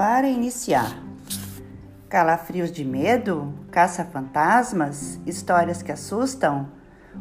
[0.00, 0.96] para iniciar.
[2.08, 3.52] Calafrios de medo?
[3.70, 5.20] Caça-fantasmas?
[5.26, 6.70] Histórias que assustam?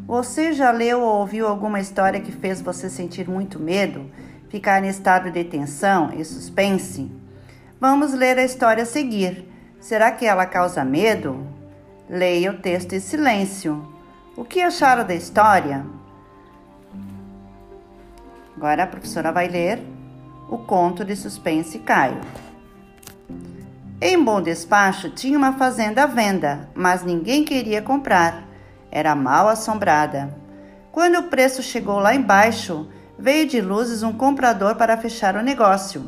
[0.08, 4.10] Você já leu ou ouviu alguma história que fez você sentir muito medo,
[4.48, 7.12] ficar em estado de tensão e suspense?
[7.82, 9.46] Vamos ler a história a seguir.
[9.82, 11.46] Será que ela causa medo?
[12.09, 13.93] Leia o texto em silêncio.
[14.38, 15.86] O que acharam da história?
[18.55, 19.84] Agora a professora vai ler
[20.50, 22.22] o conto de suspense Caio.
[24.02, 28.48] Em Bom Despacho tinha uma fazenda à venda, mas ninguém queria comprar.
[28.90, 30.34] Era mal assombrada.
[30.90, 36.02] Quando o preço chegou lá embaixo, veio de luzes um comprador para fechar o negócio.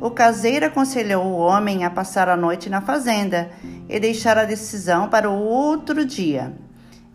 [0.00, 3.50] O caseiro aconselhou o homem a passar a noite na fazenda
[3.88, 6.54] e deixar a decisão para o outro dia.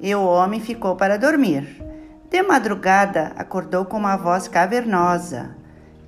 [0.02, 1.82] E o homem ficou para dormir.
[2.30, 5.56] De madrugada, acordou com uma voz cavernosa.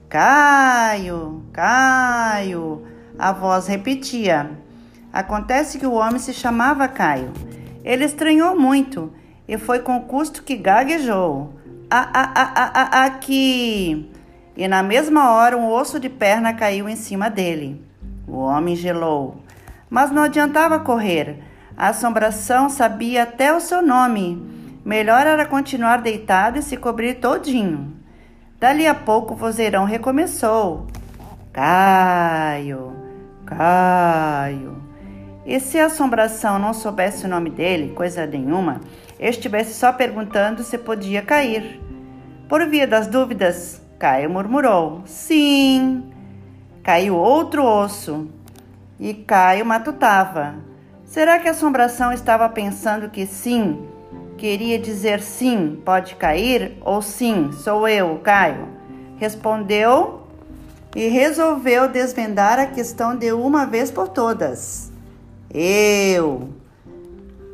[0.10, 2.91] Caio, Caio.
[3.18, 4.52] A voz repetia.
[5.12, 7.32] Acontece que o homem se chamava Caio.
[7.84, 9.12] Ele estranhou muito
[9.48, 11.54] e foi com custo que gaguejou.
[11.90, 14.10] Ah, ah, ah, ah, ah, aqui!
[14.56, 17.84] E na mesma hora um osso de perna caiu em cima dele.
[18.28, 19.42] O homem gelou.
[19.90, 21.40] Mas não adiantava correr.
[21.76, 24.42] A assombração sabia até o seu nome.
[24.86, 27.94] Melhor era continuar deitado e se cobrir todinho.
[28.60, 30.88] Dali a pouco o vozeirão recomeçou.
[31.52, 32.94] Caio,
[33.58, 34.82] Caio.
[35.46, 38.80] E se a assombração não soubesse o nome dele, coisa nenhuma,
[39.20, 41.82] estivesse só perguntando se podia cair.
[42.48, 46.10] Por via das dúvidas, Caio murmurou: Sim.
[46.82, 48.30] Caiu outro osso.
[49.00, 50.56] E Caio matutava.
[51.04, 53.86] Será que a assombração estava pensando que sim,
[54.38, 56.78] queria dizer sim, pode cair?
[56.82, 58.70] Ou sim, sou eu, Caio?
[59.18, 60.21] Respondeu
[60.96, 64.92] e resolveu desvendar a questão de uma vez por todas.
[65.50, 66.50] Eu.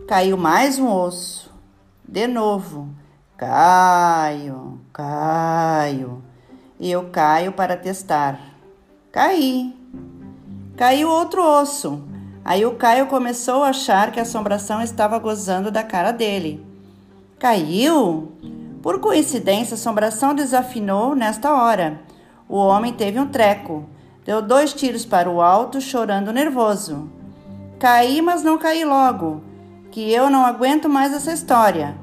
[0.08, 1.54] Caiu mais um osso.
[2.08, 2.90] De novo.
[3.38, 6.24] Caio, caio.
[6.80, 8.40] E eu caio para testar.
[9.12, 9.76] Caí.
[10.76, 12.04] Caiu outro osso.
[12.48, 16.66] Aí o Caio começou a achar que a assombração estava gozando da cara dele.
[17.38, 18.32] Caiu?
[18.82, 22.00] Por coincidência, a assombração desafinou nesta hora.
[22.50, 23.86] O homem teve um treco.
[24.26, 27.10] Deu dois tiros para o alto, chorando nervoso.
[27.80, 29.42] Caí, mas não caí logo,
[29.92, 31.96] que eu não aguento mais essa história.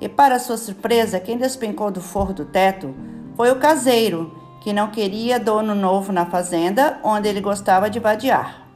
[0.00, 2.94] E para sua surpresa, quem despencou do forro do teto
[3.36, 8.66] foi o caseiro, que não queria dono novo na fazenda onde ele gostava de vadiar.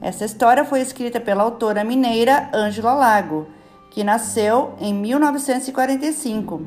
[0.00, 3.46] Essa história foi escrita pela autora mineira Ângela Lago,
[3.90, 6.62] que nasceu em 1945.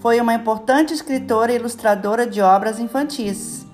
[0.00, 3.66] Foi uma importante escritora e ilustradora de obras infantis.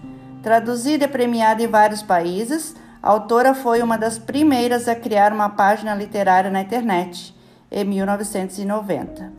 [0.42, 5.48] Traduzida e premiada em vários países, a autora foi uma das primeiras a criar uma
[5.48, 7.32] página literária na internet,
[7.70, 9.32] em 1990,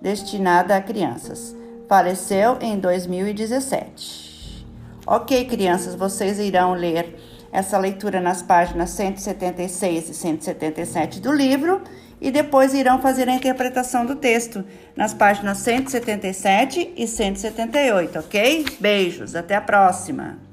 [0.00, 1.56] destinada a crianças.
[1.88, 4.64] Faleceu em 2017.
[5.04, 7.18] Ok, crianças, vocês irão ler
[7.50, 11.82] essa leitura nas páginas 176 e 177 do livro
[12.20, 14.64] e depois irão fazer a interpretação do texto
[14.96, 18.66] nas páginas 177 e 178, ok?
[18.78, 20.49] Beijos, até a próxima!